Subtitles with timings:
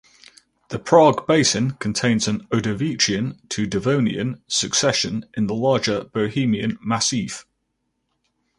[0.69, 7.45] The Prague Basin contains an Ordovician to Devonian succession in the larger Bohemian Massif.